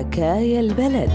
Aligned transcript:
حكايا 0.00 0.60
البلد. 0.60 1.10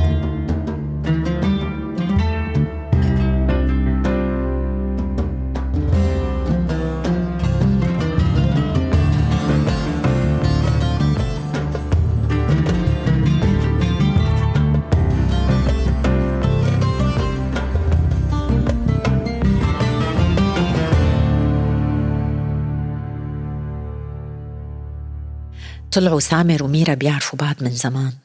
طلعوا 25.92 26.20
سامر 26.20 26.64
وميرا 26.64 26.94
بيعرفوا 26.94 27.40
بعض 27.40 27.56
من 27.62 27.70
زمان. 27.70 28.25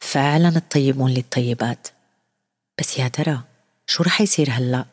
فعلا 0.00 0.48
الطيبون 0.48 1.10
للطيبات. 1.10 1.88
بس 2.78 2.98
يا 2.98 3.08
ترى 3.08 3.40
شو 3.86 4.02
رح 4.02 4.20
يصير 4.20 4.50
هلأ؟ 4.50 4.84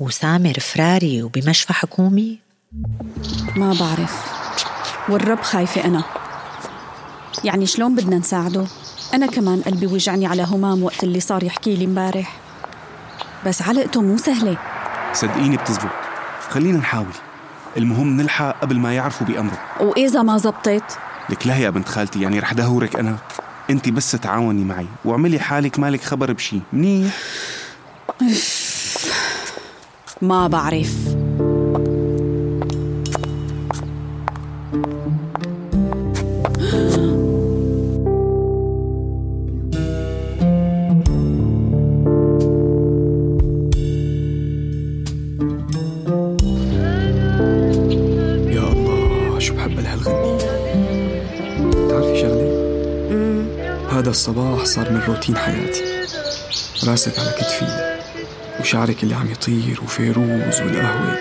وسامر 0.00 0.54
فراري 0.60 1.22
وبمشفى 1.22 1.72
حكومي؟ 1.72 2.38
ما 3.56 3.76
بعرف. 3.80 4.32
والرب 5.08 5.40
خايفة 5.40 5.84
أنا. 5.84 6.04
يعني 7.44 7.66
شلون 7.66 7.94
بدنا 7.94 8.18
نساعده؟ 8.18 8.66
أنا 9.14 9.26
كمان 9.26 9.62
قلبي 9.62 9.86
وجعني 9.86 10.26
على 10.26 10.42
همام 10.42 10.82
وقت 10.82 11.04
اللي 11.04 11.20
صار 11.20 11.44
يحكي 11.44 11.76
لي 11.76 11.84
امبارح 11.84 12.36
بس 13.46 13.62
علقته 13.62 14.02
مو 14.02 14.16
سهلة. 14.16 14.58
صدقيني 15.12 15.56
بتزبط. 15.56 15.90
خلينا 16.50 16.78
نحاول. 16.78 17.14
المهم 17.76 18.16
نلحق 18.16 18.60
قبل 18.60 18.78
ما 18.78 18.94
يعرفوا 18.94 19.26
بأمره. 19.26 19.58
وإذا 19.80 20.22
ما 20.22 20.38
زبطت؟ 20.38 20.98
لك 21.30 21.46
لا 21.46 21.56
يا 21.56 21.70
بنت 21.70 21.88
خالتي 21.88 22.20
يعني 22.20 22.38
رح 22.38 22.52
دهورك 22.52 22.96
أنا. 22.96 23.18
أنت 23.70 23.88
بس 23.88 24.10
تعاوني 24.10 24.64
معي 24.64 24.86
واعملي 25.04 25.38
حالك 25.38 25.78
مالك 25.78 26.00
خبر 26.00 26.32
بشي. 26.32 26.60
منيح؟ 26.72 27.18
ما 30.22 30.46
بعرف. 30.48 30.94
يا 48.46 48.72
الله 48.72 49.38
شو 49.38 49.54
بحب 49.54 49.78
هالغنية؟ 49.78 50.36
بتعرفي 51.70 52.20
شغلة؟ 52.20 52.51
هذا 54.02 54.10
الصباح 54.10 54.64
صار 54.64 54.90
من 54.90 55.00
روتين 55.08 55.36
حياتي. 55.36 55.84
راسك 56.86 57.18
على 57.18 57.30
كتفي 57.30 57.94
وشعرك 58.60 59.02
اللي 59.02 59.14
عم 59.14 59.30
يطير 59.30 59.80
وفيروز 59.84 60.60
والقهوة. 60.60 61.18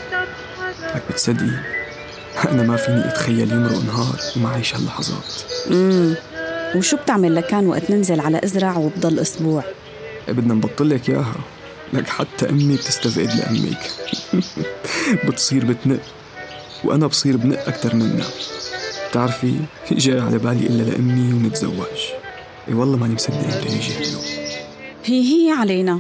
لك 0.96 1.04
بتصدقي 1.09 1.59
أنا 2.50 2.64
ما 2.64 2.76
فيني 2.78 3.08
أتخيل 3.08 3.52
يمرق 3.52 3.84
نهار 3.84 4.16
وما 4.36 4.50
عيش 4.50 4.76
هاللحظات. 4.76 5.42
امم 5.72 6.16
وشو 6.76 6.98
بتعمل 6.98 7.36
لكان 7.36 7.68
وقت 7.68 7.92
ننزل 7.92 8.20
على 8.20 8.42
إزرع 8.44 8.78
وبضل 8.78 9.20
أسبوع؟ 9.20 9.64
بدنا 10.28 10.54
نبطل 10.54 10.90
لك 10.90 11.09
إياها. 11.09 11.36
لك 11.94 12.08
حتى 12.08 12.50
أمي 12.50 12.76
بتستفيد 12.76 13.30
لأمك. 13.30 13.92
بتصير 15.28 15.66
بتنق 15.66 16.02
وأنا 16.84 17.08
بصير 17.08 17.38
بنق 17.38 17.68
أكتر 17.68 17.96
منها. 17.96 18.28
بتعرفي 19.09 19.56
جاي 19.92 20.20
على 20.20 20.38
بالي 20.38 20.68
إلا 20.68 20.84
لأمي 20.84 21.34
ونتزوج. 21.34 22.20
إي 22.67 22.73
والله 22.73 22.98
ماني 22.98 23.14
مصدق 23.14 23.34
إمتى 23.34 23.76
يجي 23.76 23.94
هي 25.06 25.22
هي 25.34 25.52
علينا. 25.52 26.00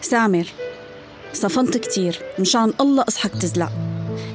سامر 0.00 0.46
صفنت 1.32 1.76
كتير 1.76 2.18
مشان 2.38 2.72
الله 2.80 3.04
أصحك 3.08 3.32
تزلق. 3.32 3.70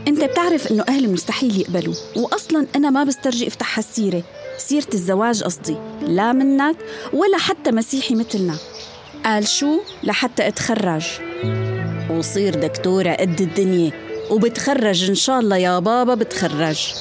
أنت 0.08 0.24
بتعرف 0.24 0.72
إنه 0.72 0.84
أهلي 0.90 1.08
مستحيل 1.08 1.62
يقبلوا 1.62 1.94
واصلا 2.16 2.68
أنا 2.76 2.90
ما 2.90 3.04
بسترجي 3.04 3.48
أفتح 3.48 3.78
هالسيرة. 3.78 4.24
سيرة 4.58 4.88
الزواج 4.94 5.44
قصدي 5.44 5.76
لا 6.02 6.34
منك 6.34 6.76
ولا 7.14 7.38
حتى 7.38 7.72
مسيحي 7.72 8.16
مثلنا. 8.16 8.56
قال 9.26 9.48
شو؟ 9.48 9.80
لحتى 10.04 10.48
أتخرج. 10.48 11.06
وصير 12.10 12.56
دكتورة 12.56 13.12
قد 13.12 13.42
الدنيا 13.42 13.92
وبتخرج 14.30 15.10
إن 15.10 15.16
شاء 15.16 15.40
الله 15.40 15.58
يا 15.58 15.80
بابا 15.80 16.16
بتخرج. 16.16 16.94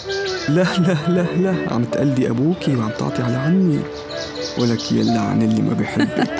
لا 0.48 0.66
لا 0.78 0.96
لا 1.08 1.26
لا. 1.36 1.72
عم 1.72 1.84
تقلدي 1.84 2.30
أبوكي 2.30 2.76
وعم 2.76 2.90
تعطي 2.98 3.22
على 3.22 3.36
عمي 3.36 3.80
ولك 4.58 4.92
يلا 4.92 5.20
عن 5.20 5.42
اللي 5.42 5.62
ما 5.62 5.74
بحبك. 5.74 6.30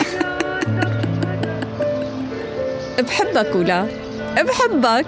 بحبك 2.99 3.55
ولا؟ 3.57 3.87
بحبك. 4.37 5.07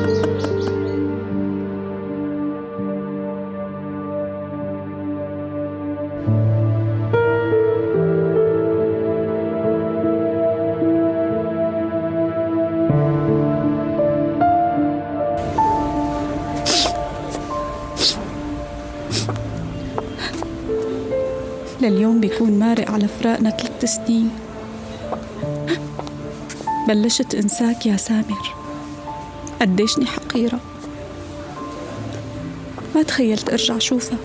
لليوم 21.84 22.20
بيكون 22.20 22.58
مارق 22.58 22.90
على 22.90 23.08
فراقنا 23.08 23.50
ثلاث 23.50 23.84
سنين. 23.84 24.30
بلشت 26.88 27.34
إنساك 27.34 27.86
يا 27.86 27.96
سامر. 27.96 28.54
قديشني 29.60 30.06
حقيرة. 30.06 30.60
ما 32.94 33.02
تخيلت 33.02 33.50
أرجع 33.50 33.78
شوفك 33.78 34.18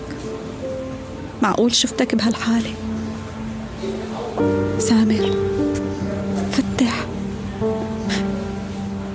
معقول 1.42 1.74
شفتك 1.74 2.14
بهالحالة. 2.14 2.74
سامر 4.78 5.36
فتح. 6.52 7.06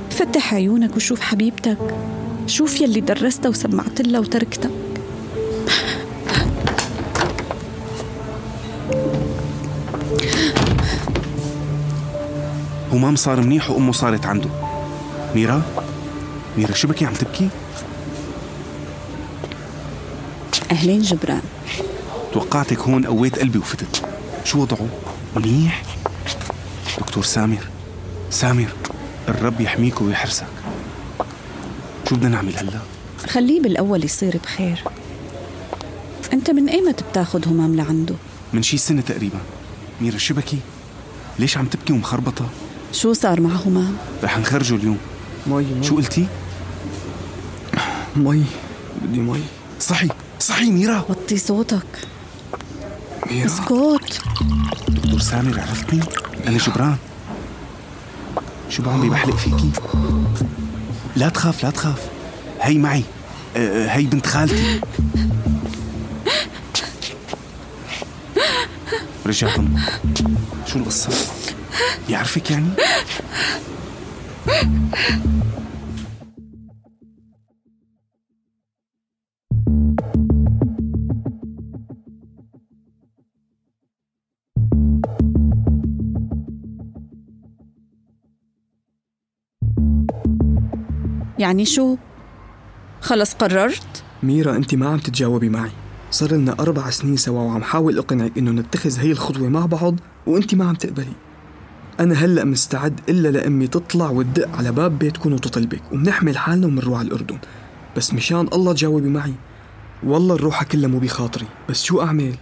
فتح 0.10 0.54
عيونك 0.54 0.96
وشوف 0.96 1.22
حبيبتك. 1.22 1.78
شوف 2.48 2.82
يلي 2.82 3.02
درستها 3.02 3.50
وسمعت 3.50 4.02
لها 4.02 4.20
وتركتها. 4.20 4.85
همام 13.06 13.16
صار 13.16 13.42
منيح 13.42 13.70
وأمه 13.70 13.92
صارت 13.92 14.26
عنده 14.26 14.50
ميرا 15.36 15.62
ميرا 16.58 16.74
شو 16.74 16.88
بكي 16.88 17.06
عم 17.06 17.14
تبكي؟ 17.14 17.50
أهلين 20.72 21.02
جبران 21.02 21.42
توقعتك 22.34 22.80
هون 22.80 23.06
قويت 23.06 23.40
قلبي 23.40 23.58
وفتت 23.58 24.06
شو 24.44 24.62
وضعه؟ 24.62 24.88
منيح؟ 25.36 25.84
دكتور 26.98 27.24
سامر 27.24 27.68
سامر 28.30 28.68
الرب 29.30 29.62
يحميك 29.62 30.02
ويحرسك 30.02 30.48
شو 32.10 32.16
بدنا 32.16 32.30
نعمل 32.30 32.58
هلا؟ 32.58 32.80
خليه 33.28 33.62
بالأول 33.62 34.06
يصير 34.06 34.38
بخير 34.44 34.84
أنت 36.34 36.50
من 36.50 36.70
أيمت 36.70 37.04
بتاخد 37.04 37.48
همام 37.48 37.76
لعنده؟ 37.76 38.16
من 38.54 38.64
شي 38.64 38.78
سنة 38.78 39.02
تقريبا 39.02 39.40
ميرا 40.02 40.18
شو 40.18 40.34
بكي؟ 40.34 40.60
ليش 41.40 41.58
عم 41.58 41.66
تبكي 41.66 41.94
ومخربطة؟ 41.94 42.46
شو 42.96 43.14
صار 43.14 43.42
مع 43.42 43.50
همام؟ 43.50 43.98
رح 44.24 44.38
نخرجه 44.38 44.76
اليوم. 44.76 44.98
مي 45.48 45.64
مي. 45.64 45.84
شو 45.84 45.96
قلتي؟ 45.96 46.28
مي. 48.16 48.44
بدي 49.02 49.20
مي. 49.20 49.42
صحي 49.80 50.10
صحي 50.40 50.72
ميرا. 50.72 51.06
وطي 51.10 51.38
صوتك. 51.38 52.08
ميرا. 53.32 53.46
اسكت 53.46 54.22
دكتور 54.90 55.20
سامر 55.20 55.60
عرفتني؟ 55.60 56.04
أنا 56.48 56.58
جبران 56.58 56.96
شو 58.70 58.84
بعمل؟ 58.84 59.10
بحلق 59.10 59.36
فيكي؟ 59.36 59.72
لا 61.16 61.30
تخاف 61.30 61.64
لا 61.64 61.70
تخاف. 61.70 62.02
هي 62.62 62.78
معي. 62.78 63.04
أه، 63.56 63.88
هي 63.88 64.04
بنت 64.04 64.28
خالتي. 64.28 64.82
رجع 69.26 69.56
أمك 69.56 70.02
شو 70.66 70.80
القصة؟ 70.80 71.10
يعرفك 72.10 72.52
يعني؟ 72.52 72.70
يعني 91.40 91.66
شو؟ 91.66 91.98
خلص 93.02 93.34
قررت؟ 93.34 94.04
ميرا 94.24 94.56
أنت 94.56 94.76
ما 94.76 94.90
عم 94.90 94.98
تتجاوبي 94.98 95.50
معي 95.50 95.72
صار 96.12 96.32
لنا 96.32 96.56
أربع 96.60 96.90
سنين 96.90 97.18
سوا 97.18 97.42
وعم 97.42 97.64
حاول 97.64 97.98
أقنعك 97.98 98.38
إنه 98.38 98.52
نتخذ 98.52 99.00
هي 99.00 99.12
الخطوة 99.12 99.50
مع 99.50 99.66
بعض 99.66 99.96
وأنت 100.28 100.56
ما 100.56 100.66
عم 100.66 100.76
تقبلي 100.76 101.14
أنا 102.00 102.14
هلأ 102.14 102.44
مستعد 102.44 103.00
إلا 103.10 103.30
لأمي 103.30 103.68
تطلع 103.68 104.10
وتدق 104.10 104.56
على 104.58 104.72
باب 104.72 105.00
بيتكم 105.00 105.34
وتطلبك 105.34 105.82
وبنحمل 105.92 106.38
حالنا 106.38 106.68
ومنروح 106.68 107.00
على 107.00 107.08
الأردن. 107.08 107.38
بس 107.98 108.14
مشان 108.14 108.48
الله 108.54 108.74
تجاوبي 108.74 109.10
معي. 109.10 109.34
والله 110.04 110.36
الروحة 110.36 110.66
كلها 110.66 110.90
مو 110.90 111.00
بخاطري. 111.00 111.46
بس 111.70 111.84
شو 111.84 112.02
أعمل؟ 112.02 112.36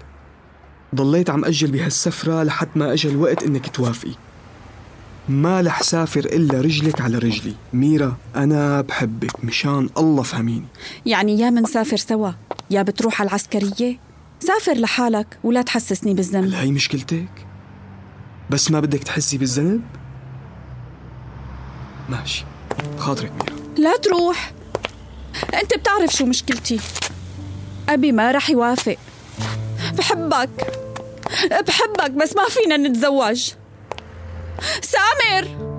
ضليت 0.96 1.30
عم 1.30 1.46
أجل 1.46 1.72
بهالسفرة 1.72 2.44
لحد 2.44 2.68
ما 2.76 2.94
أجى 2.94 3.10
الوقت 3.10 3.44
إنك 3.44 3.68
توافقي. 3.70 4.14
ما 5.30 5.62
رح 5.62 5.84
سافر 5.84 6.20
إلا 6.20 6.62
رجلك 6.62 7.02
على 7.02 7.18
رجلي. 7.18 7.54
ميرا 7.74 8.18
أنا 8.36 8.82
بحبك 8.82 9.46
مشان 9.46 9.90
الله 9.98 10.24
فهميني. 10.24 10.66
يعني 11.06 11.40
يا 11.40 11.50
منسافر 11.50 11.98
سوا 11.98 12.32
يا 12.70 12.82
بتروح 12.82 13.22
على 13.22 13.28
العسكرية؟ 13.28 14.00
سافر 14.40 14.74
لحالك 14.74 15.38
ولا 15.44 15.62
تحسسني 15.62 16.14
بالذنب. 16.14 16.44
هل 16.44 16.56
هي 16.56 16.72
مشكلتك؟ 16.72 17.43
بس 18.50 18.72
ما 18.72 18.80
بدك 18.80 19.04
تحسي 19.04 19.38
بالذنب؟ 19.38 19.82
ماشي. 22.10 22.46
خاطرك 22.98 23.32
ميرا. 23.32 23.64
لا 23.78 23.98
تروح. 23.98 24.52
أنت 25.54 25.78
بتعرف 25.78 26.12
شو 26.12 26.26
مشكلتي. 26.26 26.80
أبي 27.90 28.12
ما 28.12 28.32
رح 28.32 28.50
يوافق. 28.50 28.98
بحبك. 29.94 30.50
بحبك 31.68 32.12
بس 32.12 32.36
ما 32.36 32.44
فينا 32.50 32.78
نتزوج. 32.78 33.52
سامر! 34.82 35.73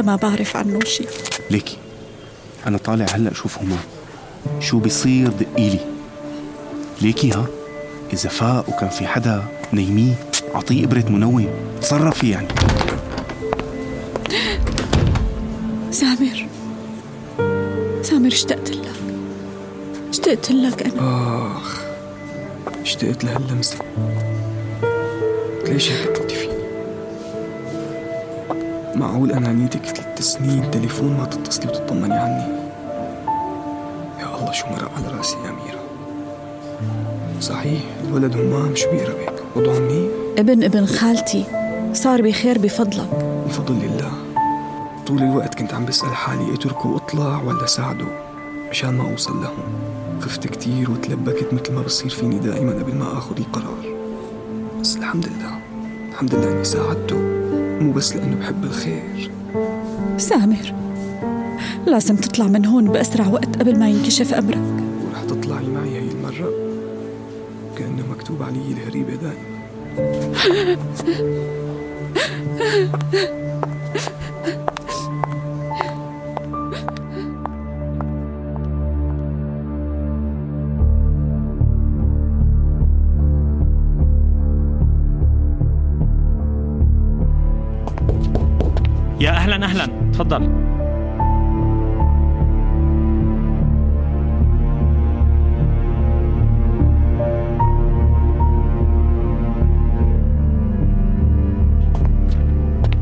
وقتها 0.00 0.12
ما 0.12 0.16
بعرف 0.16 0.56
عنه 0.56 0.80
شيء 0.84 1.08
ليكي 1.50 1.76
أنا 2.66 2.78
طالع 2.78 3.06
هلأ 3.10 3.34
شوف 3.34 3.58
هما 3.58 3.76
شو 4.60 4.78
بيصير 4.78 5.28
دقيلي؟ 5.28 5.80
ليكي 7.02 7.30
ها؟ 7.30 7.46
إذا 8.12 8.28
فاق 8.28 8.68
وكان 8.68 8.88
في 8.88 9.06
حدا 9.06 9.44
نيميه 9.72 10.14
أعطيه 10.54 10.84
إبرة 10.84 11.04
منوم. 11.08 11.48
تصرفي 11.80 12.30
يعني. 12.30 12.48
سامر. 15.90 16.46
سامر 18.02 18.28
اشتقت 18.28 18.70
لك. 18.70 18.90
اشتقت 20.10 20.50
لك 20.50 20.82
أنا. 20.82 21.56
آخ 21.56 21.80
اشتقت 22.82 23.24
لهاللمسة. 23.24 23.76
ليش 25.68 25.90
هيك؟ 25.90 26.19
معقول 28.94 29.32
أنانيتك 29.32 29.84
ثلاث 29.84 30.20
سنين 30.20 30.70
تليفون 30.70 31.16
ما 31.18 31.24
تتصلي 31.24 31.66
وتطمني 31.66 32.14
عني؟ 32.14 32.52
يا 34.20 34.38
الله 34.38 34.52
شو 34.52 34.66
مرق 34.66 34.90
على 34.96 35.16
رأسي 35.16 35.36
يا 35.36 35.50
أميرة؟ 35.50 35.80
صحيح 37.40 37.80
الولد 38.08 38.36
همام 38.36 38.76
شو 38.76 38.90
بيقرأ 38.90 39.12
بك 39.12 39.42
وضعه 39.56 39.78
منيح؟ 39.78 40.10
ابن 40.38 40.64
ابن 40.64 40.86
خالتي 40.86 41.44
صار 41.92 42.22
بخير 42.22 42.58
بفضلك. 42.58 43.08
بفضل 43.48 43.74
الله. 43.74 44.12
طول 45.06 45.22
الوقت 45.22 45.54
كنت 45.54 45.74
عم 45.74 45.86
بسأل 45.86 46.14
حالي 46.14 46.54
اتركه 46.54 46.86
وأطلع 46.86 47.42
ولا 47.42 47.66
ساعده؟ 47.66 48.06
مشان 48.70 48.94
ما 48.94 49.10
أوصل 49.10 49.42
لهون 49.42 49.74
خفت 50.20 50.46
كتير 50.46 50.90
وتلبكت 50.90 51.52
مثل 51.52 51.72
ما 51.72 51.82
بصير 51.82 52.10
فيني 52.10 52.38
دائما 52.38 52.72
قبل 52.72 52.94
ما 52.94 53.18
آخذ 53.18 53.36
القرار. 53.38 54.00
بس 54.80 54.96
الحمد 54.96 55.26
لله 55.26 55.58
الحمد 56.10 56.34
لله 56.34 56.52
إني 56.52 56.64
ساعدته. 56.64 57.39
مو 57.80 57.92
بس 57.92 58.16
لأنه 58.16 58.36
بحب 58.36 58.64
الخير. 58.64 59.30
سامر 60.16 60.74
لازم 61.86 62.16
تطلع 62.16 62.46
من 62.46 62.66
هون 62.66 62.84
بأسرع 62.92 63.26
وقت 63.26 63.56
قبل 63.56 63.78
ما 63.78 63.88
ينكشف 63.88 64.34
أمرك 64.34 64.84
ورح 65.06 65.24
تطلعي 65.24 65.66
معي 65.66 65.88
هي 65.88 66.08
المرة. 66.10 66.50
كأنه 67.78 68.06
مكتوب 68.10 68.42
علي 68.42 68.60
الهريبة 68.72 69.14
دائما. 69.14 69.60
أهلا 89.62 89.82
أهلا. 89.82 90.10
تفضل. 90.12 90.70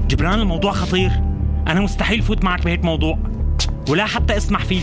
جبران 0.09 0.41
الموضوع 0.41 0.73
خطير. 0.73 1.11
أنا 1.69 1.81
مستحيل 1.81 2.23
فوت 2.23 2.45
معك 2.45 2.65
بهيك 2.65 2.85
موضوع. 2.85 3.19
ولا 3.91 4.05
حتى 4.05 4.37
اسمح 4.37 4.65
فيه. 4.65 4.81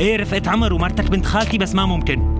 إيه 0.00 0.16
رفقة 0.16 0.50
عمر 0.50 0.72
ومرتك 0.72 1.10
بنت 1.10 1.26
خالتي 1.26 1.58
بس 1.58 1.74
ما 1.74 1.86
ممكن. 1.86 2.37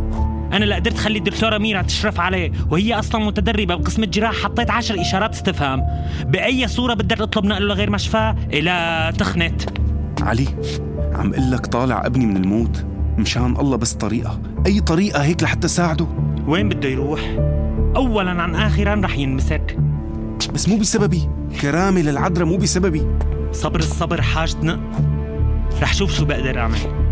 أنا 0.53 0.65
لا 0.65 0.77
قدرت 0.77 0.99
خلي 0.99 1.19
الدكتورة 1.19 1.59
ميرا 1.59 1.83
تشرف 1.83 2.21
عليه 2.21 2.53
وهي 2.71 2.95
أصلا 2.95 3.25
متدربة 3.25 3.75
بقسم 3.75 4.03
الجراح 4.03 4.35
حطيت 4.35 4.71
عشر 4.71 5.01
إشارات 5.01 5.35
استفهام. 5.35 5.83
بأي 6.25 6.69
صورة 6.69 6.95
بدك 6.95 7.17
تطلب 7.17 7.45
نقله 7.45 7.67
لغير 7.67 7.91
مشفى؟ 7.91 8.35
إلى 8.53 9.13
تخنت. 9.19 9.63
علي 10.21 10.49
عم 11.13 11.35
قل 11.35 11.51
لك 11.51 11.67
طالع 11.67 12.07
ابني 12.07 12.27
من 12.27 12.37
الموت 12.37 12.85
مشان 13.19 13.57
الله 13.57 13.77
بس 13.77 13.93
طريقة. 13.93 14.41
أي 14.67 14.81
طريقة 14.81 15.23
هيك 15.23 15.43
لحتى 15.43 15.69
ساعده 15.69 16.07
وين 16.47 16.69
بده 16.69 16.89
يروح؟ 16.89 17.21
اولا 17.97 18.43
عن 18.43 18.55
اخرا 18.55 19.01
رح 19.05 19.19
ينمسك. 19.19 19.77
بس 20.55 20.69
مو 20.69 20.77
بسببي. 20.77 21.29
كرامة 21.61 22.01
للعذراء 22.01 22.47
مو 22.47 22.57
بسببي. 22.57 23.07
صبر 23.53 23.79
الصبر 23.79 24.23
حاجتنا 24.23 24.81
رح 25.83 25.95
شوف 25.95 26.15
شو 26.15 26.25
بقدر 26.25 26.59
أعمل. 26.59 27.08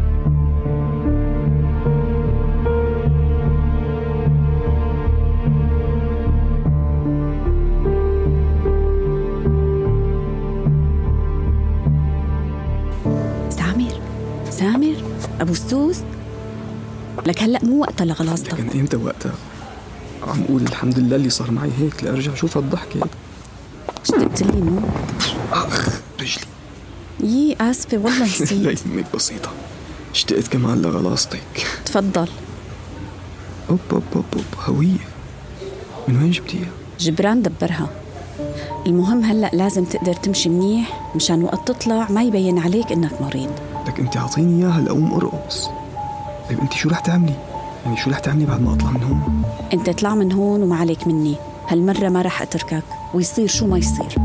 أبو 15.57 15.65
ستوس 15.69 15.97
لك 17.27 17.43
هلأ 17.43 17.65
مو 17.65 17.81
وقتها 17.81 18.05
لغلاصتك. 18.05 18.53
لكن 18.53 18.81
إمتى 18.81 18.97
وقتها؟ 18.97 19.35
عم 20.23 20.45
قول 20.45 20.63
الحمد 20.63 20.99
لله 20.99 21.17
اللي 21.17 21.31
صار 21.31 21.51
معي 21.51 21.71
هيك 21.79 22.05
لأرجع 22.05 22.33
أشوف 22.33 22.57
هالضحكة. 22.57 23.01
اشتقت 24.03 24.43
لي 24.43 24.61
مو 24.61 24.81
أخ 25.53 25.89
رجلي. 26.21 26.45
يي 27.21 27.57
آسفة 27.61 27.97
والله 27.97 28.19
لا 28.19 28.25
نسيت 28.43 28.53
يهمك 28.53 29.05
بسيطة. 29.15 29.51
اشتقت 30.15 30.49
كمان 30.49 30.83
لغلاصتك. 30.83 31.67
تفضل. 31.85 32.29
أوب 33.71 33.79
أوب 33.93 34.03
أوب 34.15 34.25
أوب 34.37 34.45
هوية. 34.77 35.07
من 36.09 36.23
وين 36.23 36.31
جبتيها؟ 36.31 36.71
جبران 37.01 37.43
دبرها. 37.43 37.89
المهم 38.87 39.25
هلأ 39.25 39.51
لازم 39.53 39.85
تقدر 39.85 40.13
تمشي 40.13 40.49
منيح 40.49 41.11
مشان 41.17 41.43
وقت 41.43 41.69
تطلع 41.69 42.11
ما 42.11 42.23
يبين 42.23 42.59
عليك 42.59 42.93
إنك 42.93 43.23
مريض. 43.23 43.76
لك 43.89 44.01
انت 44.01 44.17
اعطيني 44.17 44.65
اياها 44.65 44.81
لاقوم 44.81 45.15
ارقص 45.15 45.69
طيب 46.49 46.61
انت 46.61 46.73
شو 46.73 46.89
رح 46.89 47.01
تعملي؟ 47.01 47.35
يعني 47.85 47.97
شو 47.97 48.11
رح 48.11 48.19
تعملي 48.19 48.47
بعد 48.47 48.61
ما 48.61 48.73
اطلع 48.75 48.91
من 48.91 49.03
هون؟ 49.03 49.43
انت 49.73 49.89
اطلع 49.89 50.15
من 50.15 50.33
هون 50.33 50.63
وما 50.63 50.77
عليك 50.77 51.07
مني. 51.07 51.35
هالمرة 51.69 52.09
ما 52.09 52.23
رح 52.23 52.43
اتركك 52.43 52.83
ويصير 53.15 53.47
شو 53.47 53.67
ما 53.67 53.79
يصير. 53.79 54.17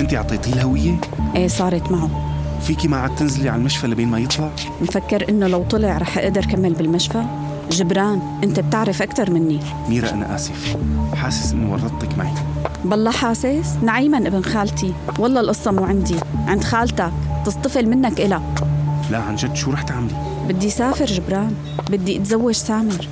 أنت 0.00 0.14
أعطيتيه 0.14 0.52
الهوية 0.52 1.00
إيه 1.36 1.48
صارت 1.48 1.92
معه. 1.92 2.31
فيكي 2.62 2.88
ما 2.88 2.96
عاد 2.96 3.14
تنزلي 3.14 3.48
على 3.48 3.58
المشفى 3.58 3.86
لبين 3.86 4.08
ما 4.08 4.18
يطلع؟ 4.18 4.50
مفكر 4.80 5.28
إنه 5.28 5.46
لو 5.46 5.62
طلع 5.62 5.98
رح 5.98 6.18
أقدر 6.18 6.44
كمل 6.44 6.72
بالمشفى. 6.72 7.24
جبران 7.70 8.40
أنت 8.44 8.60
بتعرف 8.60 9.02
أكثر 9.02 9.30
مني. 9.30 9.60
ميرا 9.88 10.10
أنا 10.10 10.34
آسف. 10.34 10.76
حاسس 11.14 11.52
إني 11.52 11.72
ورطتك 11.72 12.18
معي. 12.18 12.32
بالله 12.84 13.10
حاسس؟ 13.10 13.76
نعيما 13.82 14.18
ابن 14.18 14.42
خالتي. 14.42 14.94
والله 15.18 15.40
القصة 15.40 15.70
مو 15.70 15.84
عندي. 15.84 16.16
عند 16.46 16.64
خالتك. 16.64 17.12
تصطفل 17.46 17.88
منك 17.88 18.20
إلها 18.20 18.42
لا 19.10 19.18
عن 19.18 19.36
جد 19.36 19.54
شو 19.54 19.70
رح 19.70 19.82
تعملي؟ 19.82 20.14
بدي 20.48 20.70
سافر 20.70 21.06
جبران. 21.06 21.54
بدي 21.90 22.16
أتزوج 22.16 22.54
سامر. 22.54 23.08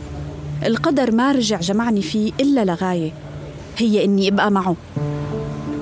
القدر 0.67 1.13
ما 1.13 1.33
رجع 1.33 1.61
جمعني 1.61 2.03
فيه 2.03 2.33
إلا 2.41 2.65
لغاية. 2.65 3.13
هي 3.79 4.05
إني 4.05 4.29
أبقى 4.29 4.51
معه. 4.51 4.77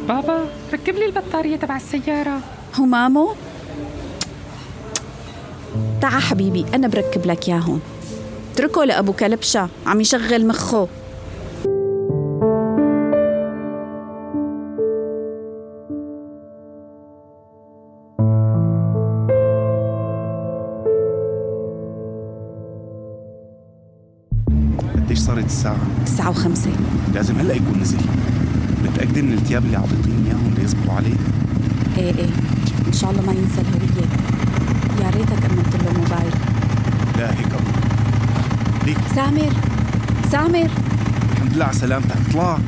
بابا 0.09 0.45
ركب 0.73 0.95
لي 0.95 1.07
البطارية 1.07 1.57
تبع 1.57 1.77
السيارة. 1.77 2.41
هو 2.81 2.85
مامو؟ 2.85 3.29
تعا 6.09 6.21
حبيبي 6.21 6.67
أنا 6.75 6.89
بركب 6.89 7.27
لك 7.27 7.49
ياهن 7.49 7.81
اتركه 8.55 8.85
لأبو 8.85 9.13
كلبشة 9.13 9.69
عم 9.87 10.01
يشغل 10.01 10.47
مخه. 10.47 10.89
قديش 24.95 25.19
صارت 25.19 25.45
الساعة؟ 25.45 25.77
تسعة 26.07 26.31
وخمسة. 26.31 26.71
لازم 27.15 27.35
هلأ 27.39 27.55
يكون 27.55 27.81
نزل. 27.81 27.99
متأكدة 28.85 29.23
من 29.23 29.33
الثياب 29.33 29.65
اللي 29.65 29.77
عطيتيني 29.77 30.27
إياهم 30.27 30.55
ليزبطوا 30.59 30.93
عليه؟ 30.93 31.17
إيه 31.99 32.19
إيه. 32.19 32.31
إن 32.87 32.93
شاء 32.93 33.11
الله 33.11 33.23
ما 33.23 33.33
ينسى 33.33 33.61
الهوية 33.61 34.08
يا 35.19 35.25
ريتك 35.25 35.45
أمنت 35.51 35.77
له 35.77 35.91
الموبايل 35.91 36.33
لا 37.19 37.39
هيك 37.39 37.47
أبو. 37.47 37.71
ليك 38.87 38.99
سامر 39.15 39.53
سامر. 40.33 40.71
الحمد 41.33 41.53
لله 41.55 41.65
على 41.65 41.75
سلامتك. 41.75 42.17
اطلع. 42.29 42.59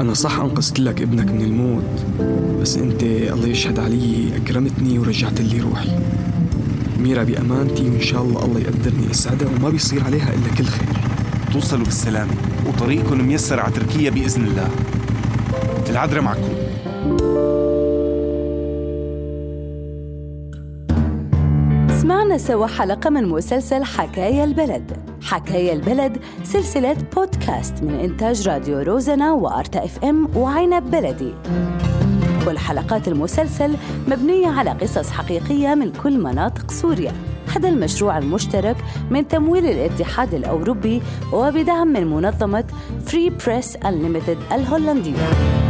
أنا 0.00 0.14
صح 0.14 0.40
أنقذت 0.40 0.80
لك 0.80 1.02
ابنك 1.02 1.30
من 1.30 1.40
الموت 1.40 2.04
بس 2.60 2.76
أنت 2.76 3.02
الله 3.02 3.48
يشهد 3.48 3.78
علي 3.78 4.36
أكرمتني 4.36 4.98
ورجعت 4.98 5.40
لي 5.40 5.60
روحي. 5.60 5.98
ميرا 6.98 7.24
بأمانتي 7.24 7.90
وإن 7.90 8.00
شاء 8.00 8.22
الله 8.22 8.44
الله 8.44 8.60
يقدرني 8.60 9.10
أسعدها 9.10 9.48
وما 9.48 9.70
بيصير 9.70 10.04
عليها 10.04 10.28
إلا 10.34 10.54
كل 10.58 10.64
خير. 10.64 10.88
توصلوا 11.52 11.84
بالسلامة 11.84 12.32
وطريقكم 12.68 13.24
ميسر 13.28 13.60
على 13.60 13.72
تركيا 13.72 14.10
بإذن 14.10 14.44
الله. 14.44 14.70
العذرة 15.90 16.20
معكم. 16.20 16.52
سمعنا 22.00 22.38
سوا 22.38 22.66
حلقة 22.66 23.10
من 23.10 23.28
مسلسل 23.28 23.84
حكاية 23.84 24.44
البلد. 24.44 24.92
حكاية 25.22 25.72
البلد 25.72 26.18
سلسلة 26.44 26.96
بودكاست 27.16 27.82
من 27.82 27.94
إنتاج 27.94 28.48
راديو 28.48 28.82
روزنا 28.82 29.32
وأرتا 29.32 29.84
إف 29.84 30.04
إم 30.04 30.28
وعنب 30.36 30.90
بلدي. 30.90 31.34
كل 32.44 32.58
حلقات 32.58 33.08
المسلسل 33.08 33.76
مبنية 34.08 34.48
على 34.48 34.70
قصص 34.70 35.10
حقيقية 35.10 35.74
من 35.74 35.92
كل 35.92 36.18
مناطق 36.18 36.70
سوريا. 36.70 37.12
هذا 37.56 37.68
المشروع 37.68 38.18
المشترك 38.18 38.76
من 39.10 39.28
تمويل 39.28 39.66
الاتحاد 39.66 40.34
الأوروبي 40.34 41.02
وبدعم 41.32 41.88
من 41.88 42.06
منظمة 42.06 42.64
Free 43.06 43.30
Press 43.30 43.76
Unlimited 43.76 44.52
الهولندية. 44.52 45.61